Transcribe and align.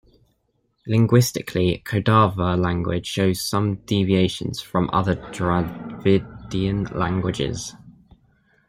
Linguistically, 0.87 1.83
Kodava 1.85 2.57
language 2.59 3.05
shows 3.05 3.43
some 3.43 3.75
deviations 3.85 4.59
from 4.59 4.89
other 4.91 5.13
Dravidian 5.13 6.85
languages. 6.95 7.75